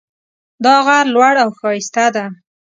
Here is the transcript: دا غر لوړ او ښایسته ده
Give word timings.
دا 0.65 0.75
غر 0.85 1.05
لوړ 1.15 1.33
او 1.43 1.49
ښایسته 1.59 2.05
ده 2.15 2.25